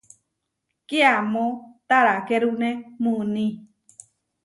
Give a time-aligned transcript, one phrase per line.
[0.87, 1.47] Kiamó
[1.87, 2.69] tarakérune
[3.03, 3.47] muuní.